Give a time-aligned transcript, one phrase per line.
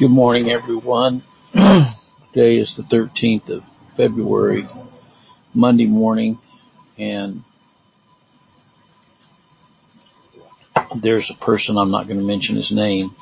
[0.00, 1.22] Good morning, everyone.
[1.52, 3.62] Today is the 13th of
[3.98, 4.66] February,
[5.52, 6.38] Monday morning,
[6.96, 7.44] and
[11.02, 13.14] there's a person, I'm not going to mention his name,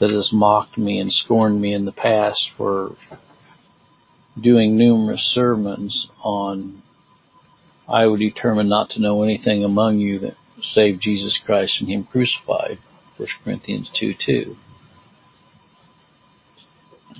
[0.00, 2.96] that has mocked me and scorned me in the past for
[4.40, 6.82] doing numerous sermons on
[7.86, 12.04] I would determine not to know anything among you that save Jesus Christ and Him
[12.04, 12.78] crucified.
[13.18, 14.56] 1 Corinthians 2 2.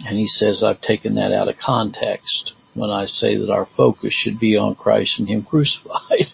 [0.05, 4.13] And he says I've taken that out of context when I say that our focus
[4.13, 6.27] should be on Christ and Him crucified.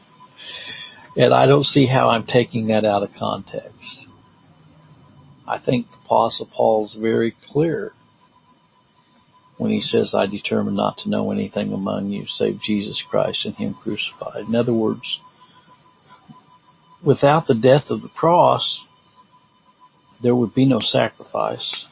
[1.17, 4.07] and I don't see how I'm taking that out of context.
[5.47, 7.93] I think the Apostle Paul's very clear
[9.59, 13.55] when he says, I determined not to know anything among you save Jesus Christ and
[13.55, 14.47] Him crucified.
[14.49, 15.21] In other words,
[17.05, 18.85] without the death of the cross,
[20.23, 21.87] there would be no sacrifice.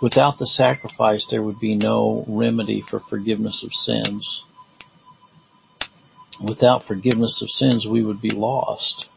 [0.00, 4.44] Without the sacrifice, there would be no remedy for forgiveness of sins.
[6.40, 9.08] Without forgiveness of sins, we would be lost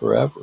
[0.00, 0.42] forever.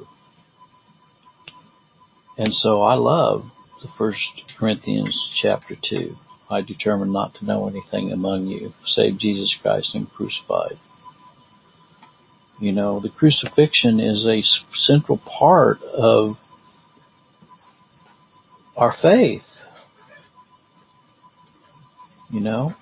[2.37, 6.15] And so I love the first Corinthians chapter 2.
[6.49, 10.79] I determined not to know anything among you save Jesus Christ and crucified.
[12.59, 16.37] You know, the crucifixion is a central part of
[18.79, 19.43] our faith.
[22.31, 22.75] You know?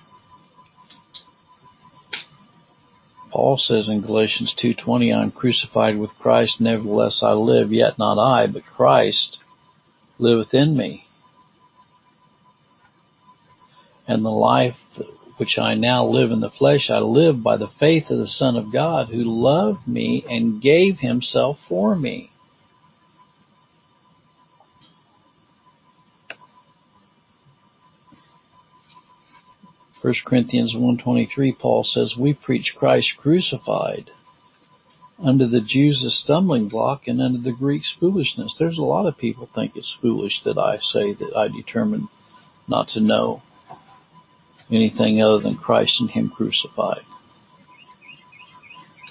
[3.31, 8.45] Paul says in Galatians 2:20, "I'm crucified with Christ, nevertheless I live, yet not I,
[8.45, 9.39] but Christ
[10.19, 11.07] liveth in me."
[14.07, 14.77] And the life
[15.37, 18.55] which I now live in the flesh, I live by the faith of the Son
[18.55, 22.31] of God who loved me and gave himself for me.
[30.01, 34.11] 1 Corinthians 1.23, Paul says, We preach Christ crucified,
[35.17, 38.55] unto the Jews a stumbling block, and unto the Greeks foolishness.
[38.59, 42.09] There's a lot of people think it's foolish that I say that I determined
[42.67, 43.41] not to know
[44.69, 47.03] anything other than Christ and Him crucified.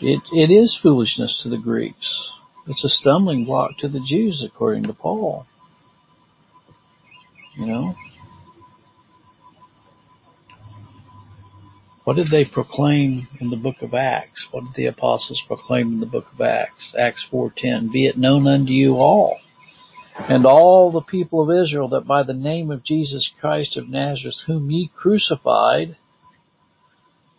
[0.01, 2.31] It, it is foolishness to the Greeks.
[2.69, 5.47] It's a stumbling block to the Jews, according to Paul.
[7.57, 7.95] You know?
[12.07, 14.47] What did they proclaim in the book of Acts?
[14.53, 16.95] What did the apostles proclaim in the book of Acts?
[16.97, 19.39] Acts 4:10, "Be it known unto you all
[20.29, 24.39] and all the people of Israel that by the name of Jesus Christ of Nazareth,
[24.47, 25.97] whom ye crucified,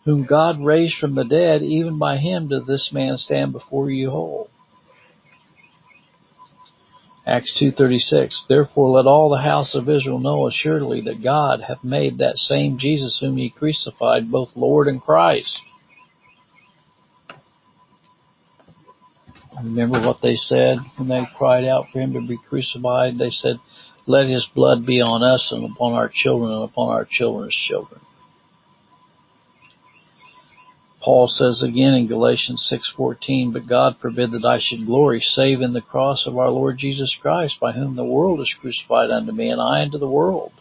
[0.04, 4.10] whom God raised from the dead, even by him doth this man stand before you
[4.10, 4.50] whole."
[7.28, 12.16] Acts 2.36, Therefore let all the house of Israel know assuredly that God hath made
[12.18, 15.58] that same Jesus whom ye crucified both Lord and Christ.
[19.62, 23.18] Remember what they said when they cried out for him to be crucified?
[23.18, 23.56] They said,
[24.06, 28.00] let his blood be on us and upon our children and upon our children's children.
[31.08, 35.72] Paul says again in Galatians 6:14, "But God forbid that I should glory save in
[35.72, 39.48] the cross of our Lord Jesus Christ, by whom the world is crucified unto me,
[39.48, 40.52] and I unto the world."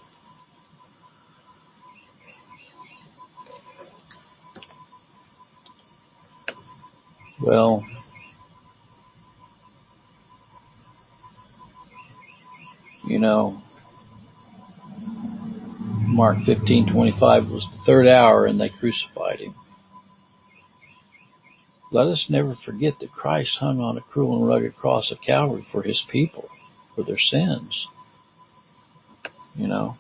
[7.41, 7.86] Well,
[13.06, 13.62] you know,
[16.06, 19.53] Mark 15:25 was the third hour and they crucified him.
[21.92, 25.66] Let us never forget that Christ hung on a cruel and rugged cross of Calvary
[25.72, 26.50] for his people,
[26.96, 27.88] for their sins.
[29.56, 29.98] You know,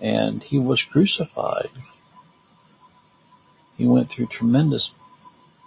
[0.00, 1.70] and he was crucified.
[3.76, 4.92] He went through tremendous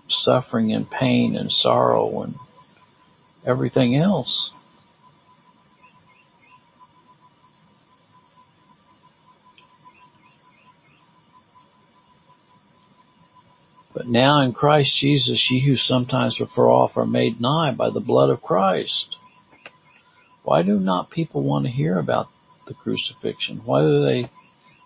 [0.07, 2.35] suffering and pain and sorrow and
[3.45, 4.51] everything else.
[13.97, 17.89] But now in Christ Jesus, ye who sometimes were far off are made nigh by
[17.89, 19.15] the blood of Christ.
[20.43, 22.27] Why do not people want to hear about
[22.67, 23.63] the crucifixion?
[23.65, 24.29] Why do they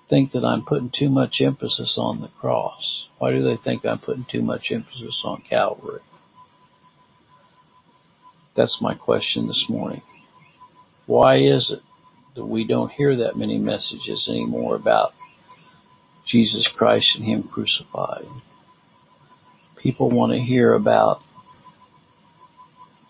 [0.10, 3.10] think that I'm putting too much emphasis on the cross?
[3.18, 6.00] Why do they think I'm putting too much emphasis on Calvary?
[8.56, 10.04] That's my question this morning.
[11.06, 11.82] Why is it
[12.36, 15.12] that we don't hear that many messages anymore about
[16.26, 18.28] Jesus Christ and Him crucified?
[19.82, 21.22] People want to hear about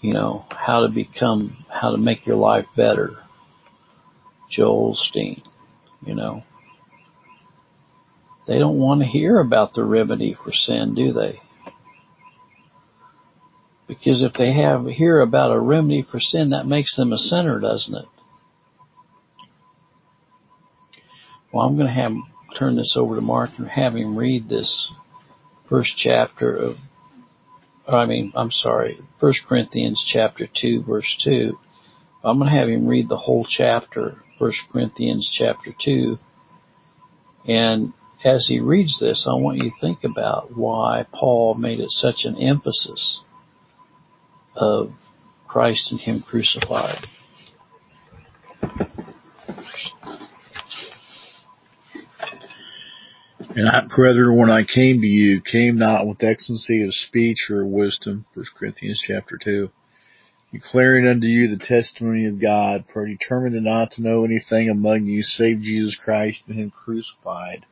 [0.02, 3.12] you know, how to become, how to make your life better.
[4.50, 5.44] Joel Osteen,
[6.06, 6.44] you know.
[8.48, 11.40] They don't want to hear about the remedy for sin, do they?
[13.88, 17.60] Because if they have hear about a remedy for sin, that makes them a sinner,
[17.60, 18.06] doesn't it?
[21.54, 22.14] Well, I'm going to have
[22.58, 24.92] turn this over to Mark and have him read this
[25.72, 26.76] first chapter of,
[27.88, 31.58] I mean, I'm sorry, First Corinthians chapter two, verse two.
[32.24, 36.20] I'm going to have him read the whole chapter, First Corinthians chapter two,
[37.48, 41.90] and as he reads this, I want you to think about why Paul made it
[41.90, 43.22] such an emphasis
[44.56, 44.92] of
[45.48, 47.08] Christ and Him crucified.
[53.54, 57.66] And I, brethren, when I came to you, came not with excellency of speech or
[57.66, 59.70] wisdom, 1 Corinthians chapter 2,
[60.54, 65.06] declaring unto you the testimony of God, for I determined not to know anything among
[65.06, 67.66] you save Jesus Christ and Him crucified.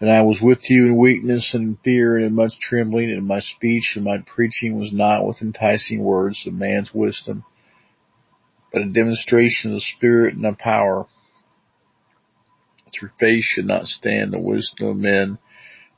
[0.00, 3.26] And I was with you in weakness and in fear and in much trembling, and
[3.26, 7.44] my speech and my preaching was not with enticing words of man's wisdom,
[8.72, 11.06] but a demonstration of the Spirit and of power,
[13.00, 15.38] your faith should not stand the wisdom of men,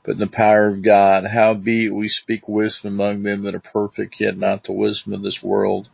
[0.03, 1.25] but in the power of God.
[1.25, 5.41] Howbeit we speak wisdom among them that are perfect, yet not the wisdom of this
[5.41, 5.89] world,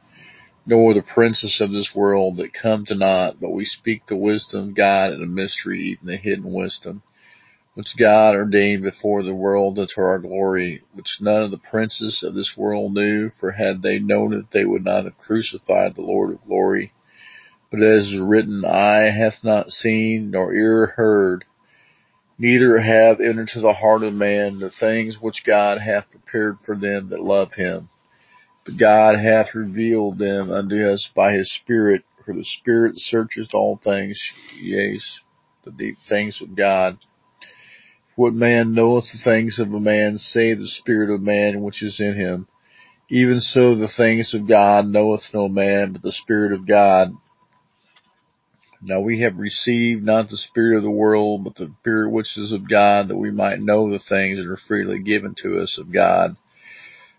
[0.65, 4.69] nor the princes of this world that come to naught, but we speak the wisdom
[4.69, 7.03] of God in a mystery, even the hidden wisdom
[7.79, 12.33] which God ordained before the world unto our glory, which none of the princes of
[12.33, 16.31] this world knew, for had they known it, they would not have crucified the Lord
[16.31, 16.91] of glory.
[17.71, 21.45] But as is written, eye hath not seen, nor ear heard,
[22.37, 26.75] neither have entered to the heart of man the things which God hath prepared for
[26.75, 27.89] them that love him.
[28.65, 33.77] But God hath revealed them unto us by his Spirit, for the Spirit searcheth all
[33.83, 34.19] things,
[34.59, 34.99] yea,
[35.63, 36.97] the deep things of God.
[38.15, 41.99] What man knoweth the things of a man, save the spirit of man which is
[41.99, 42.47] in him?
[43.09, 47.13] Even so the things of God knoweth no man, but the Spirit of God.
[48.81, 52.53] Now we have received not the Spirit of the world, but the Spirit which is
[52.53, 55.91] of God, that we might know the things that are freely given to us of
[55.91, 56.37] God.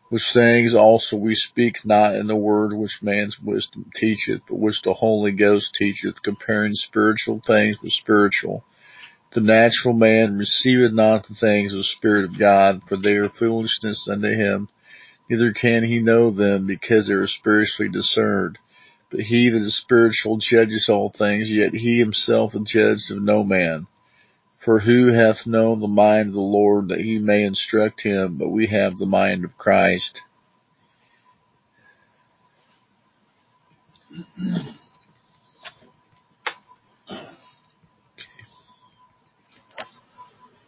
[0.09, 4.83] Which things also we speak not in the word which man's wisdom teacheth, but which
[4.83, 8.65] the Holy Ghost teacheth, comparing spiritual things with spiritual.
[9.35, 13.29] The natural man receiveth not the things of the Spirit of God, for they are
[13.29, 14.69] foolishness unto him,
[15.29, 18.59] neither can he know them, because they are spiritually discerned.
[19.11, 23.43] But he that is spiritual judges all things, yet he himself is judged of no
[23.43, 23.87] man.
[24.65, 28.51] For who hath known the mind of the Lord that he may instruct him, but
[28.51, 30.21] we have the mind of Christ.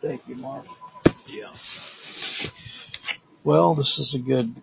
[0.01, 0.65] Thank you, Mark.
[1.29, 1.53] Yeah.
[3.45, 4.57] Well, this is a good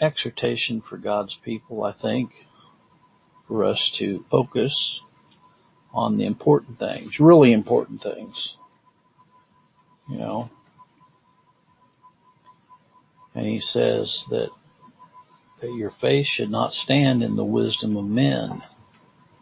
[0.00, 2.30] exhortation for God's people, I think,
[3.46, 5.00] for us to focus
[5.92, 8.54] on the important things, really important things.
[10.08, 10.50] You know.
[13.34, 14.50] And he says that
[15.60, 18.62] that your faith should not stand in the wisdom of men,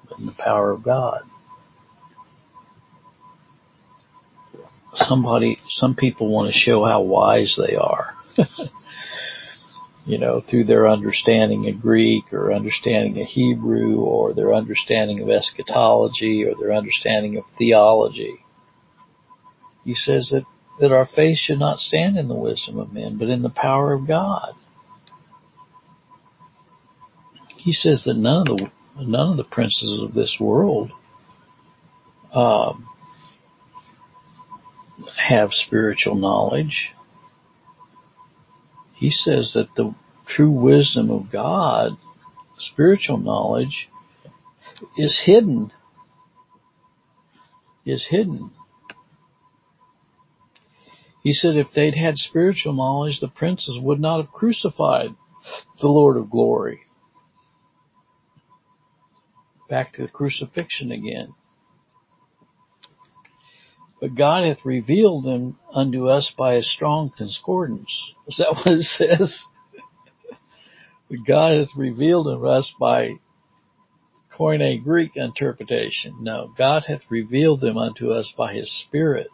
[0.08, 1.22] but in the power of God.
[4.94, 8.14] Somebody, some people want to show how wise they are.
[10.08, 15.28] you know, through their understanding of Greek or understanding of Hebrew or their understanding of
[15.28, 18.38] eschatology or their understanding of theology.
[19.84, 20.44] He says that,
[20.80, 23.92] that our faith should not stand in the wisdom of men, but in the power
[23.92, 24.54] of God.
[27.58, 30.90] He says that none of the none of the princes of this world
[32.32, 32.88] um,
[35.18, 36.92] have spiritual knowledge.
[38.98, 39.94] He says that the
[40.26, 41.96] true wisdom of God,
[42.58, 43.88] spiritual knowledge,
[44.96, 45.72] is hidden.
[47.86, 48.50] Is hidden.
[51.22, 55.10] He said if they'd had spiritual knowledge, the princes would not have crucified
[55.80, 56.80] the Lord of glory.
[59.70, 61.34] Back to the crucifixion again.
[64.00, 68.12] But God hath revealed them unto us by a strong concordance.
[68.28, 69.44] Is that what it says?
[71.10, 73.14] But God hath revealed unto us by
[74.38, 76.18] Koine Greek interpretation.
[76.20, 79.30] No, God hath revealed them unto us by his Spirit.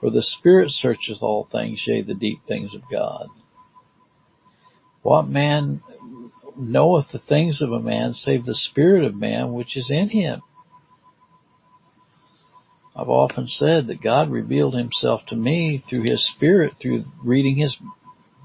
[0.00, 3.28] For the Spirit searcheth all things, yea, the deep things of God.
[5.02, 5.82] What man
[6.56, 10.42] knoweth the things of a man save the spirit of man which is in him?
[12.94, 17.76] I've often said that God revealed himself to me through his spirit through reading his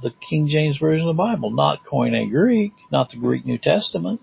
[0.04, 4.22] the King James Version of the Bible, not Koine Greek, not the Greek New Testament.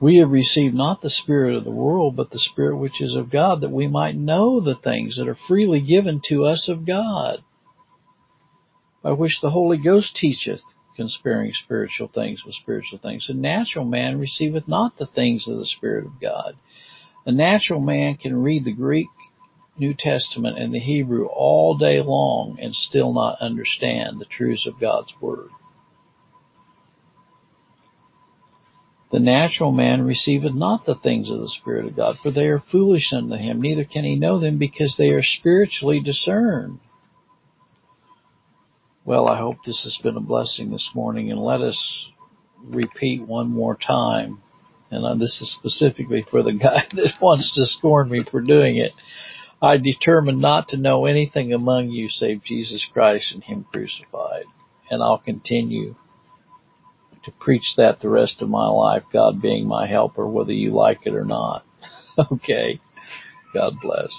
[0.00, 3.30] We have received not the Spirit of the world, but the Spirit which is of
[3.30, 7.42] God, that we might know the things that are freely given to us of God,
[9.02, 10.62] by which the Holy Ghost teacheth,
[10.96, 13.26] conspiring spiritual things with spiritual things.
[13.26, 16.56] The natural man receiveth not the things of the Spirit of God.
[17.24, 19.08] The natural man can read the Greek
[19.78, 24.80] New Testament and the Hebrew all day long and still not understand the truths of
[24.80, 25.50] God's Word.
[29.12, 32.58] The natural man receiveth not the things of the Spirit of God, for they are
[32.58, 36.80] foolish unto him, neither can he know them because they are spiritually discerned.
[39.06, 42.10] Well, I hope this has been a blessing this morning, and let us
[42.64, 44.42] repeat one more time.
[44.90, 48.90] And this is specifically for the guy that wants to scorn me for doing it.
[49.62, 54.46] I determined not to know anything among you save Jesus Christ and Him crucified.
[54.90, 55.94] And I'll continue
[57.24, 61.06] to preach that the rest of my life, God being my helper, whether you like
[61.06, 61.64] it or not.
[62.32, 62.80] okay.
[63.54, 64.10] God bless.